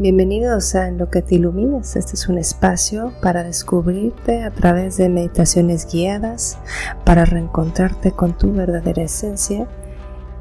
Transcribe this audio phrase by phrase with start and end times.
[0.00, 1.96] Bienvenidos a En lo que te iluminas.
[1.96, 6.56] Este es un espacio para descubrirte a través de meditaciones guiadas,
[7.04, 9.66] para reencontrarte con tu verdadera esencia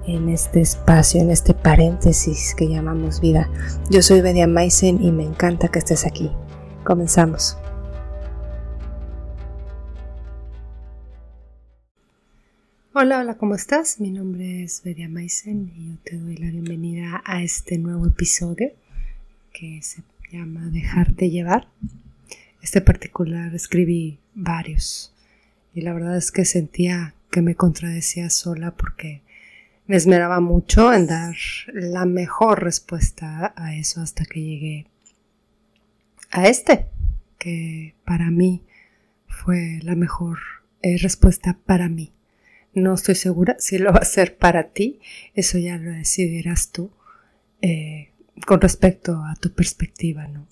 [0.05, 3.49] en este espacio, en este paréntesis que llamamos vida.
[3.89, 6.29] Yo soy Bedia Maisen y me encanta que estés aquí.
[6.83, 7.57] Comenzamos.
[12.93, 13.99] Hola, hola, ¿cómo estás?
[13.99, 18.69] Mi nombre es Bedia Maisen y yo te doy la bienvenida a este nuevo episodio
[19.57, 21.67] que se llama Dejarte llevar.
[22.61, 25.15] Este particular escribí varios
[25.73, 29.23] y la verdad es que sentía que me contradecía sola porque
[29.87, 31.35] me esmeraba mucho en dar
[31.73, 34.87] la mejor respuesta a eso hasta que llegué
[36.29, 36.85] a este,
[37.39, 38.63] que para mí
[39.27, 40.37] fue la mejor
[40.83, 42.11] eh, respuesta para mí.
[42.73, 44.99] No estoy segura si lo va a ser para ti,
[45.33, 46.91] eso ya lo decidirás tú.
[47.61, 48.11] Eh,
[48.45, 50.47] con respecto a tu perspectiva, ¿no?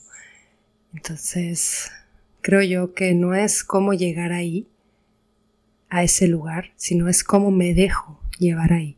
[0.93, 1.91] Entonces,
[2.41, 4.67] creo yo que no es cómo llegar ahí,
[5.89, 8.97] a ese lugar, sino es cómo me dejo llevar ahí,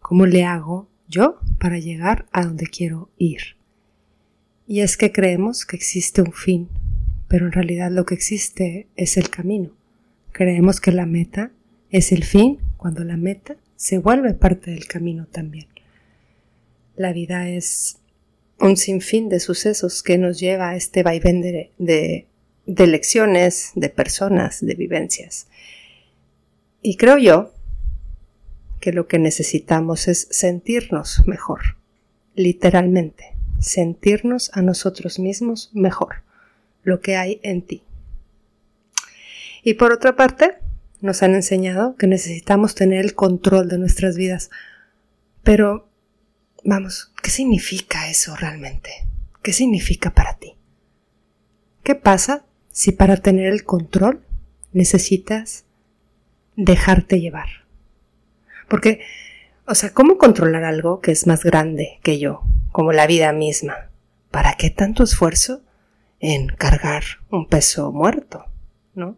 [0.00, 3.56] cómo le hago yo para llegar a donde quiero ir.
[4.66, 6.68] Y es que creemos que existe un fin,
[7.28, 9.72] pero en realidad lo que existe es el camino.
[10.32, 11.50] Creemos que la meta
[11.90, 15.68] es el fin cuando la meta se vuelve parte del camino también.
[16.96, 17.98] La vida es
[18.60, 22.26] un sinfín de sucesos que nos lleva a este vaivén de, de,
[22.66, 25.46] de lecciones, de personas, de vivencias.
[26.82, 27.52] Y creo yo
[28.80, 31.76] que lo que necesitamos es sentirnos mejor,
[32.34, 36.22] literalmente, sentirnos a nosotros mismos mejor,
[36.82, 37.82] lo que hay en ti.
[39.62, 40.58] Y por otra parte,
[41.00, 44.50] nos han enseñado que necesitamos tener el control de nuestras vidas,
[45.42, 45.87] pero
[46.64, 48.90] Vamos, ¿qué significa eso realmente?
[49.42, 50.56] ¿Qué significa para ti?
[51.82, 54.24] ¿Qué pasa si para tener el control
[54.72, 55.64] necesitas
[56.56, 57.48] dejarte llevar?
[58.68, 59.00] Porque,
[59.66, 63.90] o sea, ¿cómo controlar algo que es más grande que yo, como la vida misma?
[64.30, 65.62] ¿Para qué tanto esfuerzo
[66.20, 68.44] en cargar un peso muerto?
[68.94, 69.16] ¿No?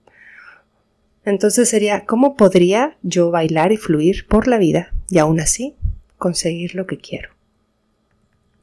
[1.25, 5.76] Entonces sería, ¿cómo podría yo bailar y fluir por la vida y aún así
[6.20, 7.31] conseguir lo que quiero.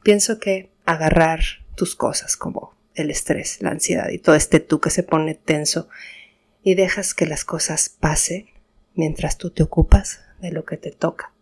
[0.04, 1.42] Pienso que agarrar
[1.76, 5.90] tus cosas como el estrés, la ansiedad y todo este tú que se pone tenso
[6.64, 8.46] y dejas que las cosas pasen
[8.94, 11.34] mientras tú te ocupas de lo que te toca.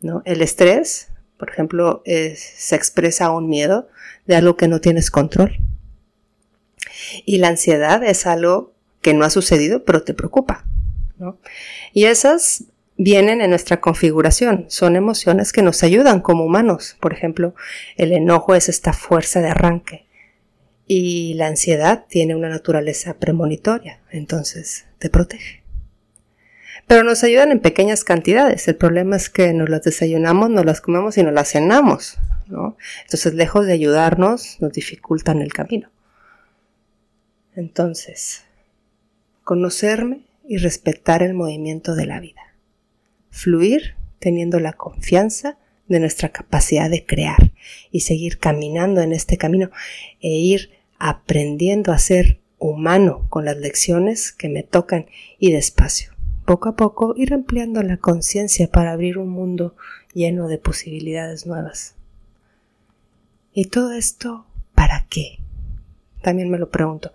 [0.00, 0.22] ¿no?
[0.24, 1.08] El estrés,
[1.38, 3.88] por ejemplo, se expresa un miedo
[4.26, 5.58] de algo que no tienes control.
[7.24, 10.66] Y la ansiedad es algo que no ha sucedido, pero te preocupa.
[11.18, 11.38] ¿no?
[11.92, 12.64] Y esas
[13.02, 14.66] vienen en nuestra configuración.
[14.68, 16.98] Son emociones que nos ayudan como humanos.
[17.00, 17.54] Por ejemplo,
[17.96, 20.06] el enojo es esta fuerza de arranque
[20.86, 25.62] y la ansiedad tiene una naturaleza premonitoria, entonces te protege.
[26.86, 28.68] Pero nos ayudan en pequeñas cantidades.
[28.68, 32.18] El problema es que nos las desayunamos, nos las comemos y nos las cenamos.
[32.48, 32.76] ¿no?
[33.04, 35.88] Entonces, lejos de ayudarnos, nos dificultan el camino.
[37.54, 38.44] Entonces,
[39.42, 42.49] conocerme y respetar el movimiento de la vida
[43.30, 45.58] fluir teniendo la confianza
[45.88, 47.52] de nuestra capacidad de crear
[47.90, 49.70] y seguir caminando en este camino
[50.20, 55.06] e ir aprendiendo a ser humano con las lecciones que me tocan
[55.38, 56.12] y despacio.
[56.44, 59.74] Poco a poco ir ampliando la conciencia para abrir un mundo
[60.14, 61.94] lleno de posibilidades nuevas.
[63.52, 65.38] ¿Y todo esto para qué?
[66.22, 67.12] También me lo pregunto.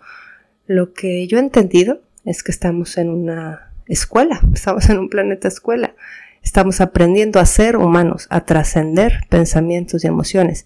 [0.66, 5.48] Lo que yo he entendido es que estamos en una escuela, estamos en un planeta
[5.48, 5.94] escuela.
[6.42, 10.64] Estamos aprendiendo a ser humanos, a trascender pensamientos y emociones.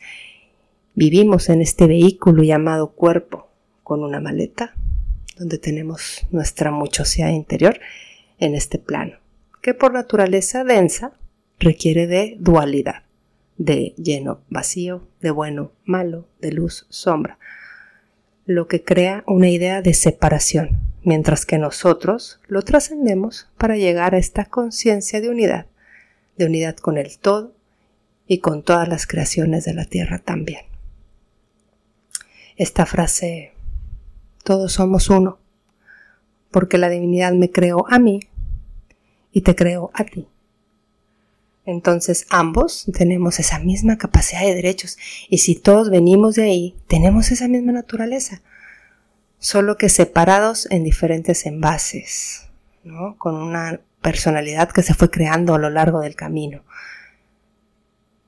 [0.95, 3.49] Vivimos en este vehículo llamado cuerpo,
[3.83, 4.75] con una maleta,
[5.39, 7.81] donde tenemos nuestra muchosidad interior
[8.39, 9.19] en este plano,
[9.63, 11.15] que por naturaleza densa
[11.59, 13.05] requiere de dualidad,
[13.57, 17.39] de lleno, vacío, de bueno, malo, de luz, sombra,
[18.51, 24.19] lo que crea una idea de separación, mientras que nosotros lo trascendemos para llegar a
[24.19, 25.67] esta conciencia de unidad,
[26.37, 27.55] de unidad con el todo
[28.27, 30.63] y con todas las creaciones de la tierra también.
[32.57, 33.53] Esta frase,
[34.43, 35.39] todos somos uno,
[36.51, 38.19] porque la divinidad me creó a mí
[39.31, 40.27] y te creó a ti.
[41.71, 47.31] Entonces ambos tenemos esa misma capacidad de derechos y si todos venimos de ahí, tenemos
[47.31, 48.43] esa misma naturaleza
[49.39, 52.49] solo que separados en diferentes envases,
[52.83, 53.17] ¿no?
[53.19, 56.65] con una personalidad que se fue creando a lo largo del camino.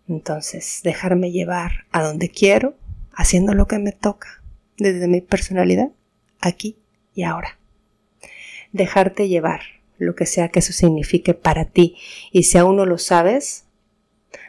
[0.09, 2.77] Entonces, dejarme llevar a donde quiero
[3.13, 4.41] haciendo lo que me toca,
[4.79, 5.91] desde mi personalidad,
[6.41, 6.77] aquí
[7.13, 7.59] y ahora.
[8.71, 9.63] Dejarte llevar,
[9.99, 11.97] lo que sea que eso signifique para ti.
[12.31, 13.67] Y si aún no lo sabes,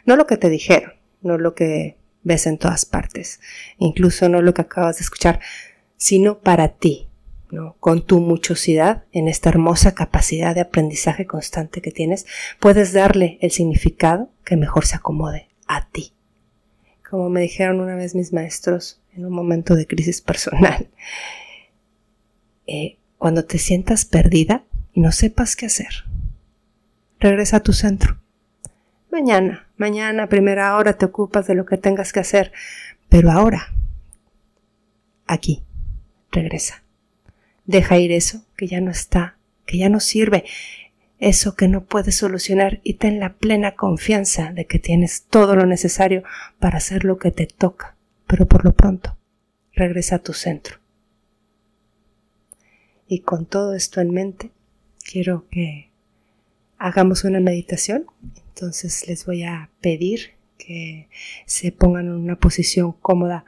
[0.04, 3.40] no lo que te dijeron, no lo que ves en todas partes,
[3.78, 5.40] incluso no lo que acabas de escuchar,
[5.96, 7.08] sino para ti,
[7.50, 7.76] ¿no?
[7.80, 12.26] Con tu muchosidad, en esta hermosa capacidad de aprendizaje constante que tienes,
[12.60, 16.12] puedes darle el significado que mejor se acomode a ti.
[17.08, 20.88] Como me dijeron una vez mis maestros en un momento de crisis personal,
[22.66, 24.64] eh, cuando te sientas perdida
[24.94, 26.04] y no sepas qué hacer,
[27.20, 28.18] regresa a tu centro.
[29.10, 32.52] Mañana, mañana, primera hora te ocupas de lo que tengas que hacer,
[33.08, 33.74] pero ahora,
[35.26, 35.62] aquí,
[36.30, 36.82] regresa.
[37.66, 39.36] Deja ir eso que ya no está,
[39.66, 40.44] que ya no sirve,
[41.18, 45.66] eso que no puedes solucionar y ten la plena confianza de que tienes todo lo
[45.66, 46.22] necesario
[46.58, 47.96] para hacer lo que te toca.
[48.26, 49.16] Pero por lo pronto,
[49.72, 50.78] regresa a tu centro.
[53.06, 54.50] Y con todo esto en mente,
[55.04, 55.90] quiero que
[56.78, 58.06] hagamos una meditación.
[58.48, 61.08] Entonces les voy a pedir que
[61.46, 63.44] se pongan en una posición cómoda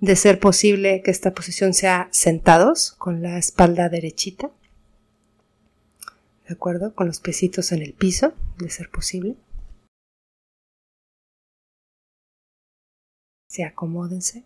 [0.00, 4.50] de ser posible que esta posición sea sentados con la espalda derechita.
[6.46, 6.94] ¿De acuerdo?
[6.94, 9.36] Con los piecitos en el piso, de ser posible.
[13.48, 14.44] Se acomódense.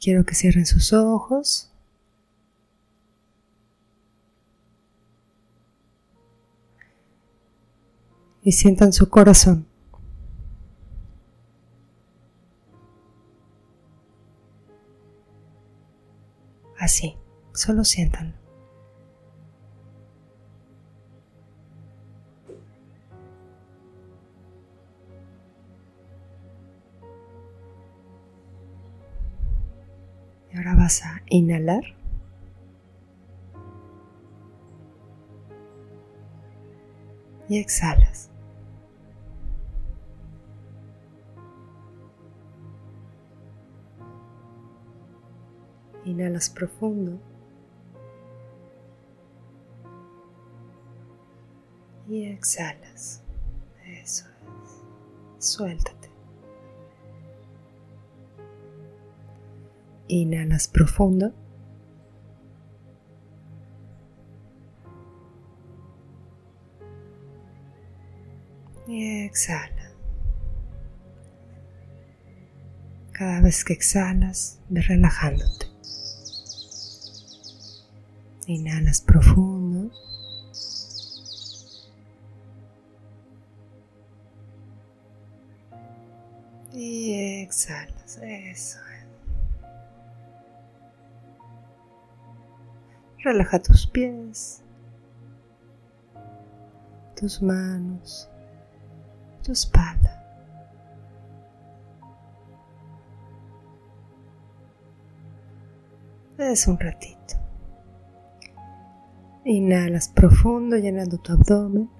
[0.00, 1.68] Quiero que cierren sus ojos.
[8.48, 9.66] y sientan su corazón.
[16.78, 17.14] Así,
[17.52, 18.34] solo sientan.
[31.30, 31.84] Inhalar.
[37.48, 38.30] Y exhalas.
[46.04, 47.18] Inhalas profundo.
[52.08, 53.22] Y exhalas.
[53.84, 55.44] Eso es.
[55.44, 55.97] Suéltate.
[60.08, 61.34] Inhalas profundo.
[68.86, 69.92] Y exhala.
[73.12, 75.66] Cada vez que exhalas, ve relajándote.
[78.46, 79.90] Inhalas profundo.
[86.72, 88.18] Y exhalas.
[88.22, 88.78] Eso
[93.28, 94.62] Relaja tus pies,
[97.14, 98.26] tus manos,
[99.42, 100.24] tu espalda.
[106.38, 107.34] Es un ratito.
[109.44, 111.90] Inhalas profundo llenando tu abdomen.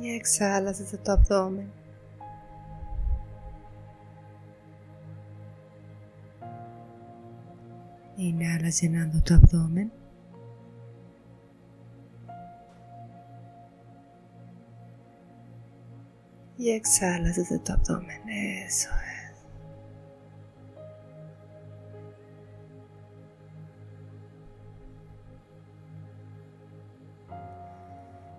[0.00, 1.83] Y exhalas desde tu abdomen.
[8.16, 9.92] Inhalas llenando tu abdomen.
[16.56, 18.28] y exhalas desde tu abdomen.
[18.28, 19.34] Eso es.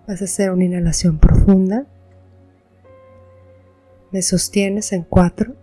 [0.06, 1.84] Vas a hacer una inhalación profunda.
[4.12, 5.54] Me sostienes en cuatro.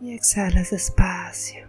[0.00, 1.66] Y exhalas despacio.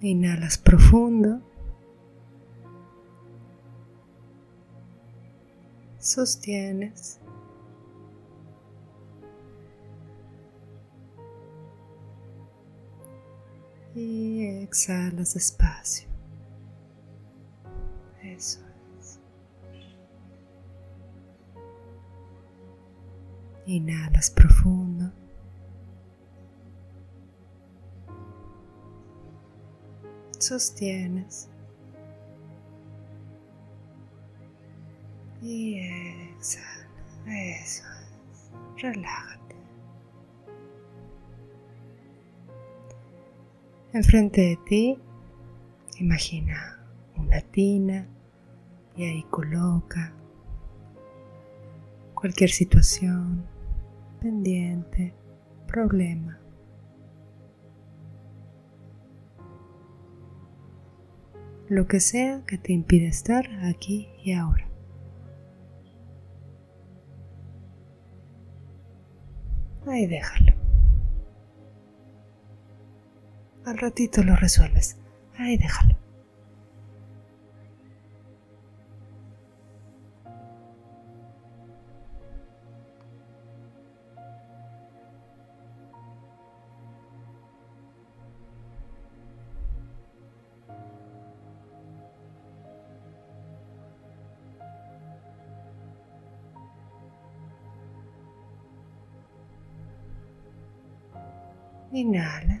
[0.00, 1.40] Inhalas profundo.
[5.98, 7.18] Sostienes.
[13.94, 16.15] Y exhalas despacio.
[23.66, 25.12] Inhalas profundo.
[30.46, 31.48] sostienes
[35.42, 36.86] y exhala.
[37.26, 38.50] Eso es.
[38.76, 39.56] Relájate.
[43.92, 44.98] Enfrente de ti,
[45.98, 46.78] imagina
[47.16, 48.06] una tina
[48.96, 50.12] y ahí coloca
[52.14, 53.46] cualquier situación,
[54.20, 55.14] pendiente,
[55.66, 56.40] problema.
[61.68, 64.66] Lo que sea que te impide estar aquí y ahora.
[69.86, 70.52] Ahí déjalo.
[73.64, 74.96] Al ratito lo resuelves.
[75.36, 76.05] Ahí déjalo.
[101.96, 102.60] Inhala.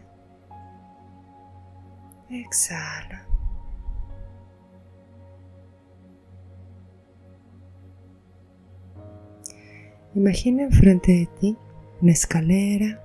[2.30, 3.26] Exhala.
[10.14, 11.56] Imagina enfrente de ti
[12.00, 13.04] una escalera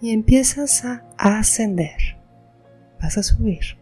[0.00, 2.18] y empiezas a ascender.
[3.00, 3.78] Vas a subir.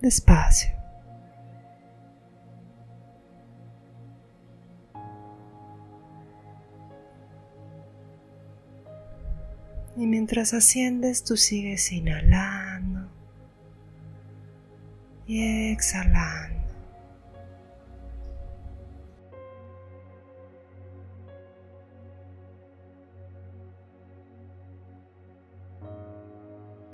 [0.00, 0.77] Despacio.
[10.28, 13.08] Mientras asciendes, tú sigues inhalando
[15.26, 16.68] y exhalando.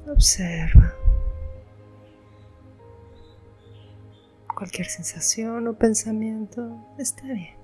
[0.07, 0.95] Observa
[4.55, 7.57] cualquier sensación o pensamiento, está bien.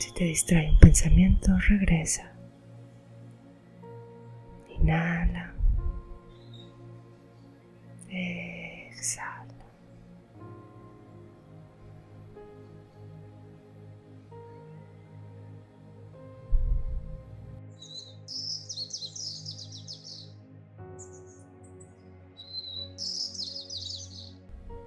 [0.00, 2.33] Si te distrae un pensamiento, regresa.
[4.84, 5.50] Inhala.
[8.10, 9.64] Exhala.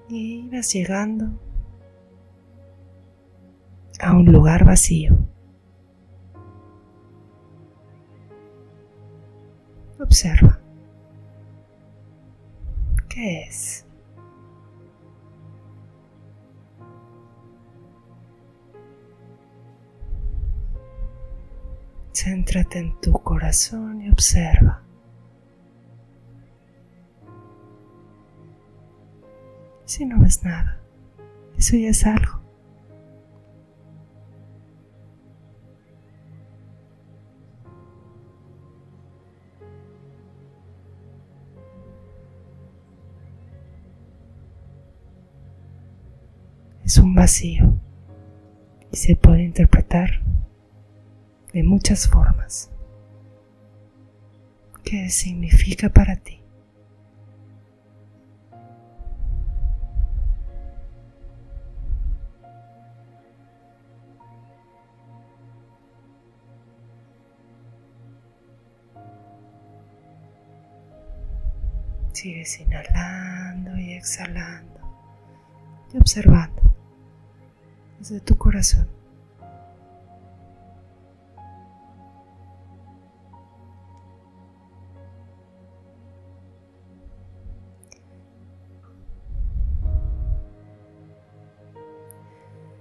[0.10, 1.26] Y vas llegando
[4.00, 5.27] a un lugar vacío.
[10.18, 10.60] Observa.
[13.08, 13.86] ¿Qué es?
[22.14, 24.82] Céntrate en tu corazón y observa.
[29.86, 30.80] Si no ves nada,
[31.60, 32.47] eso ya es algo.
[47.18, 47.82] Vacío
[48.92, 50.22] y se puede interpretar
[51.52, 52.70] de muchas formas.
[54.84, 56.40] ¿Qué significa para ti?
[72.14, 74.80] Sigues inhalando y exhalando
[75.92, 76.77] y observando
[78.00, 78.88] desde tu corazón.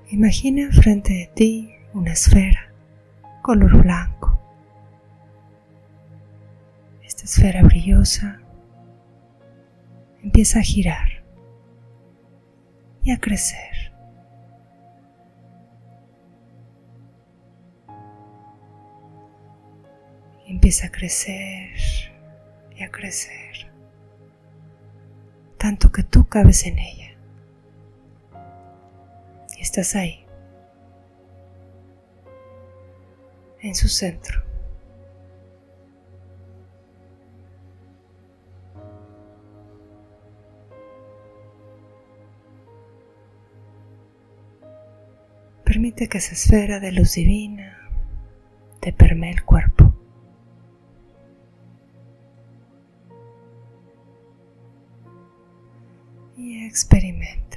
[0.09, 2.73] Imagina frente de ti una esfera
[3.47, 4.41] color blanco.
[7.05, 8.41] Esta esfera brillosa
[10.23, 11.23] empieza a girar
[13.05, 13.76] y a crecer.
[20.67, 21.77] Empieza a crecer
[22.77, 23.71] y a crecer,
[25.59, 27.17] tanto que tú cabes en ella.
[29.57, 30.27] Y estás ahí,
[33.61, 34.43] en su centro.
[45.65, 47.89] Permite que esa esfera de luz divina
[48.81, 49.76] te permee el cuerpo.
[56.77, 57.56] Experimenta.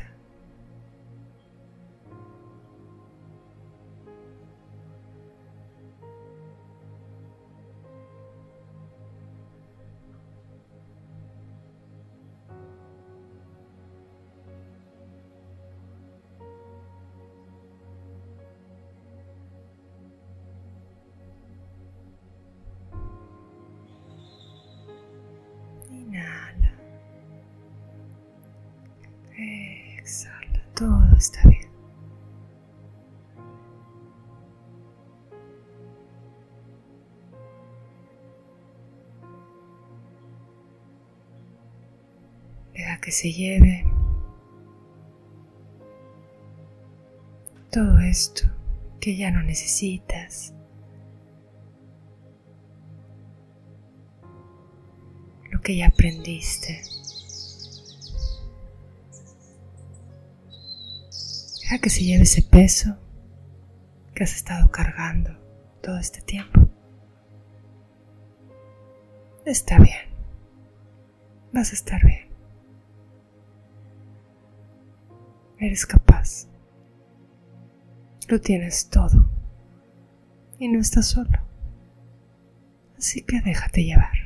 [30.79, 31.69] Todo está bien.
[42.73, 43.83] Deja que se lleve
[47.69, 48.43] todo esto
[49.01, 50.53] que ya no necesitas.
[55.51, 56.98] Lo que ya aprendiste.
[61.77, 62.97] Que se lleve ese peso
[64.13, 65.31] que has estado cargando
[65.81, 66.67] todo este tiempo.
[69.45, 70.09] Está bien.
[71.53, 72.27] Vas a estar bien.
[75.57, 76.47] Eres capaz.
[78.27, 79.29] Lo tienes todo.
[80.57, 81.39] Y no estás solo.
[82.97, 84.18] Así que déjate llevar.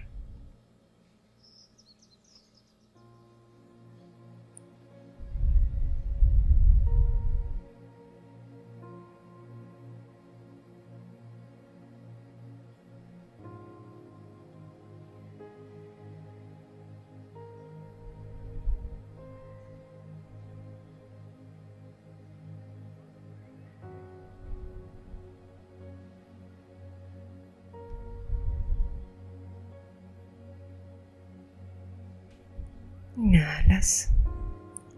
[33.23, 34.11] Inhalas,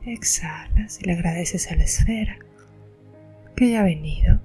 [0.04, 2.40] exhalas y le agradeces a la esfera
[3.56, 4.42] que haya venido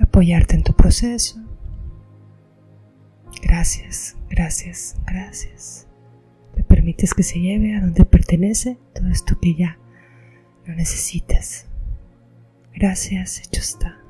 [0.00, 1.38] a apoyarte en tu proceso.
[3.42, 5.86] Gracias, gracias, gracias.
[6.56, 9.78] Le permites que se lleve a donde pertenece todo esto que ya
[10.66, 11.66] no necesitas.
[12.74, 14.07] Gracias, hecho está.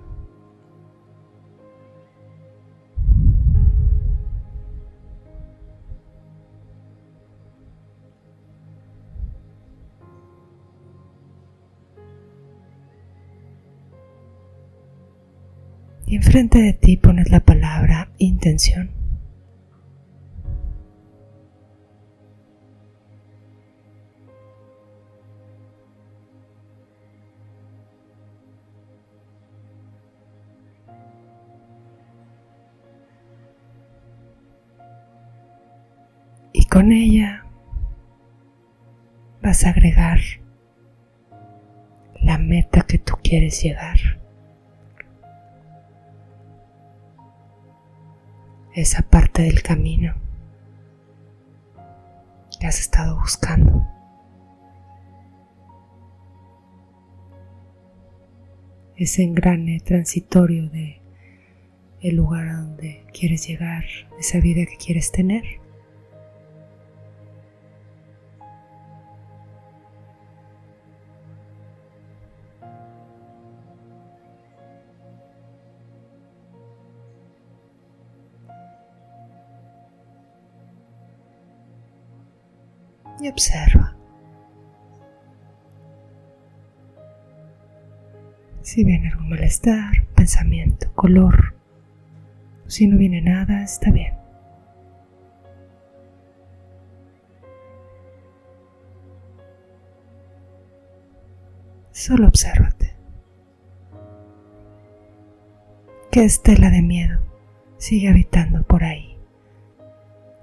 [16.18, 18.90] Enfrente de ti pones la palabra intención.
[36.52, 37.44] Y con ella
[39.40, 40.18] vas a agregar
[42.20, 43.98] la meta que tú quieres llegar.
[48.80, 50.14] Esa parte del camino
[52.60, 53.84] que has estado buscando.
[58.96, 61.00] Ese engrane transitorio de
[62.00, 63.84] el lugar a donde quieres llegar,
[64.18, 65.42] esa vida que quieres tener.
[83.20, 83.94] Y observa.
[88.62, 91.54] Si viene algún malestar, pensamiento, color,
[92.66, 94.14] si no viene nada, está bien.
[101.92, 102.94] Solo obsérvate.
[106.10, 107.20] ¿Qué estela de miedo
[107.78, 109.18] sigue habitando por ahí?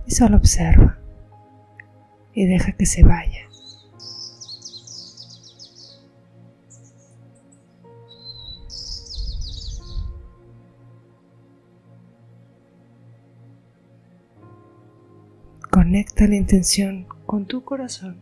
[0.05, 0.99] Y solo observa
[2.35, 3.49] y deja que se vaya.
[15.71, 18.21] Conecta la intención con tu corazón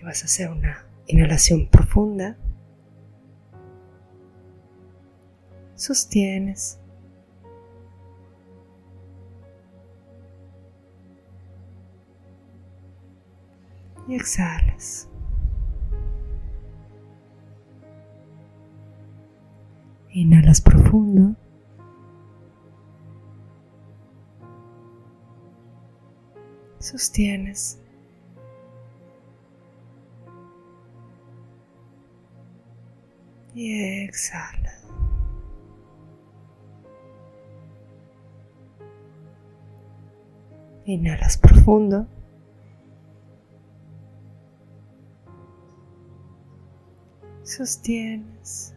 [0.00, 2.36] y vas a hacer una inhalación profunda.
[5.74, 6.78] Sostienes
[14.08, 15.06] y exhalas.
[20.10, 21.36] Inhalas profundo.
[26.78, 27.78] Sostienes.
[33.54, 34.72] Y exhala.
[40.86, 42.06] Inhalas profundo.
[47.48, 48.74] Sostienes.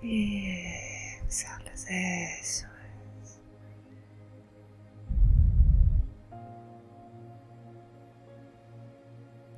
[0.00, 0.46] Y
[1.24, 2.68] exhalas eso.
[3.20, 3.40] es.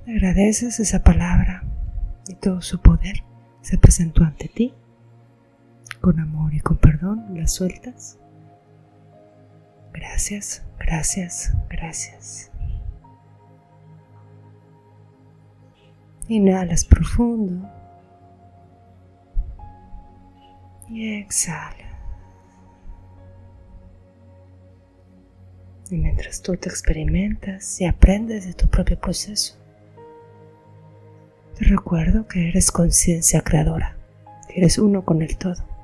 [0.07, 1.62] Agradeces esa palabra
[2.27, 3.23] y todo su poder
[3.61, 4.73] se presentó ante ti.
[6.09, 8.18] Con amor y con perdón la sueltas.
[9.92, 12.51] Gracias, gracias, gracias.
[16.27, 17.68] Inhalas profundo
[20.88, 21.75] y exhala.
[25.90, 29.59] Y mientras tú te experimentas y aprendes de tu propio proceso,
[31.59, 33.99] te recuerdo que eres conciencia creadora,
[34.49, 35.77] que eres uno con el todo.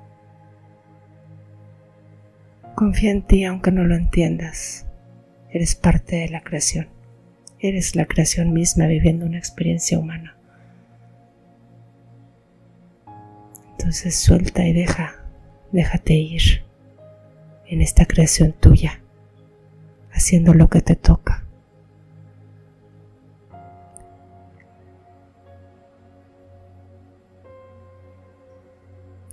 [2.74, 4.84] Confía en ti aunque no lo entiendas.
[5.50, 6.88] Eres parte de la creación.
[7.60, 10.36] Eres la creación misma viviendo una experiencia humana.
[13.72, 15.14] Entonces suelta y deja,
[15.70, 16.64] déjate ir
[17.66, 19.00] en esta creación tuya,
[20.10, 21.44] haciendo lo que te toca.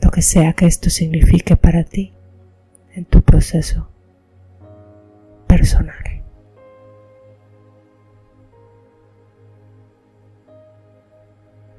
[0.02, 2.14] Lo que sea que esto signifique para ti
[2.94, 3.88] en tu proceso
[5.48, 5.96] personal.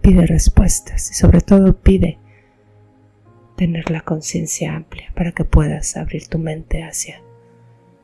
[0.01, 2.19] Pide respuestas y sobre todo pide
[3.57, 7.23] tener la conciencia amplia para que puedas abrir tu mente hacia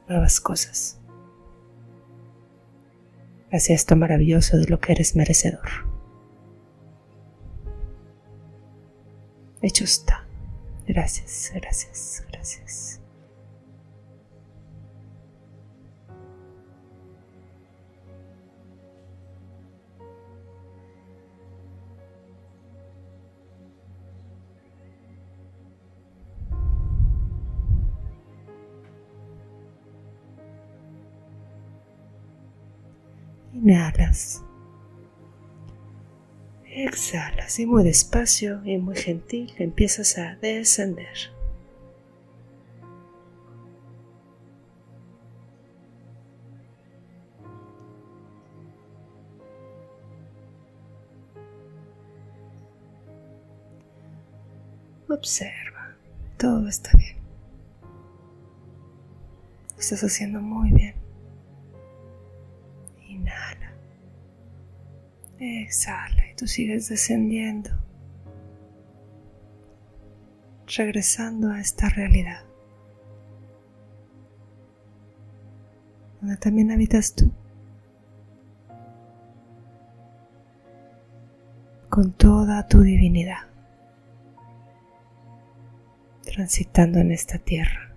[0.09, 1.01] nuevas cosas,
[3.51, 5.69] hacia esto maravilloso de lo que eres merecedor.
[9.61, 10.28] Hecho está.
[10.89, 13.01] Gracias, gracias, gracias.
[33.53, 34.48] Inhalas.
[36.81, 41.09] Exhalas y muy despacio y muy gentil empiezas a descender.
[55.09, 55.97] Observa,
[56.37, 57.17] todo está bien.
[59.77, 60.95] estás haciendo muy bien.
[63.09, 63.73] Inhala.
[65.41, 67.71] Exhala tú sigues descendiendo,
[70.77, 72.45] regresando a esta realidad,
[76.21, 77.33] donde también habitas tú,
[81.89, 83.49] con toda tu divinidad,
[86.23, 87.89] transitando en esta tierra.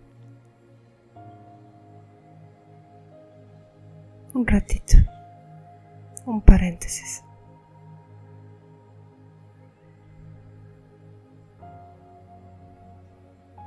[4.34, 4.98] un ratito,
[6.26, 7.22] un paréntesis.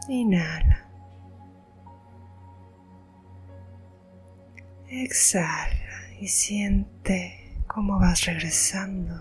[0.09, 0.89] Inhala.
[4.89, 5.71] Exhala
[6.21, 9.15] y siente cómo vas regresando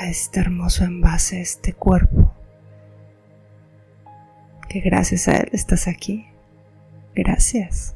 [0.00, 2.32] a este hermoso envase, este cuerpo,
[4.68, 6.26] que gracias a él estás aquí.
[7.14, 7.94] Gracias.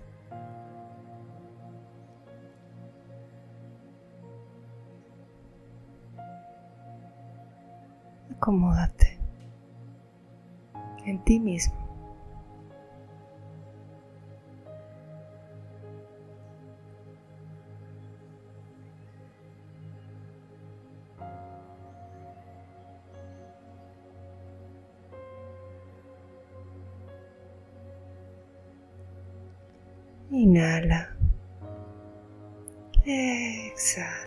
[8.47, 9.16] acomódate
[11.07, 11.75] en ti mismo.
[30.31, 31.17] Inhala.
[33.05, 34.27] Exhala.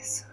[0.00, 0.26] Eso.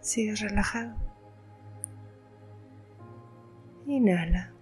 [0.00, 1.09] Sigues relajado.
[3.90, 4.52] Inhala.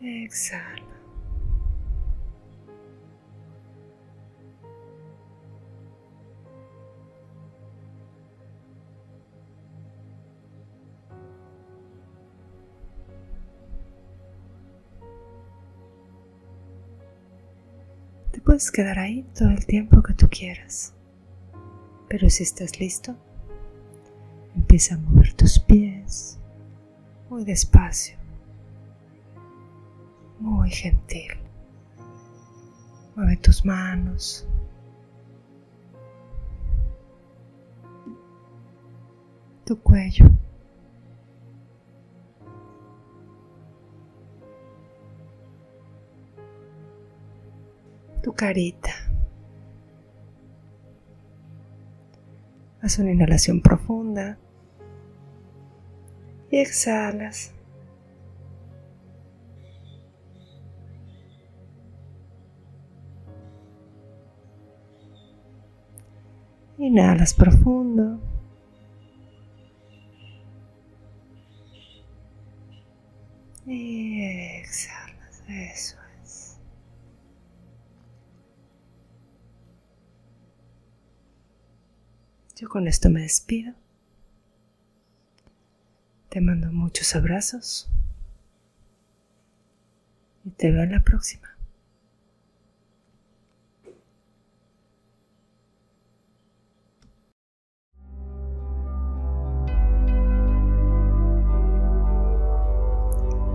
[0.00, 0.82] Exhala.
[18.32, 20.92] Te puedes quedar ahí todo el tiempo que tú quieras.
[22.14, 23.16] Pero si estás listo,
[24.54, 26.38] empieza a mover tus pies
[27.28, 28.16] muy despacio,
[30.38, 31.32] muy gentil.
[33.16, 34.46] Mueve tus manos.
[39.64, 40.30] Tu cuello.
[48.22, 49.13] Tu carita.
[52.84, 54.36] Haz una inhalación profunda
[56.50, 57.50] y exhalas.
[66.76, 68.20] Inhalas profundo.
[73.64, 75.42] Y exhalas.
[75.48, 76.03] Eso
[82.56, 83.74] Yo con esto me despido.
[86.28, 87.88] Te mando muchos abrazos.
[90.44, 91.48] Y te veo en la próxima.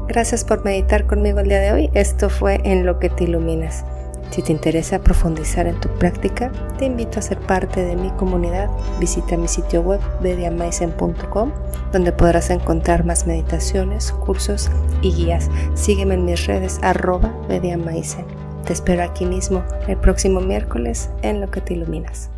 [0.09, 1.89] Gracias por meditar conmigo el día de hoy.
[1.93, 3.85] Esto fue En lo que te iluminas.
[4.31, 8.69] Si te interesa profundizar en tu práctica, te invito a ser parte de mi comunidad.
[8.99, 11.51] Visita mi sitio web bediamaisen.com,
[11.91, 14.69] donde podrás encontrar más meditaciones, cursos
[15.01, 15.49] y guías.
[15.73, 18.25] Sígueme en mis redes arroba bediamaisen.
[18.65, 22.29] Te espero aquí mismo el próximo miércoles en Lo que te iluminas.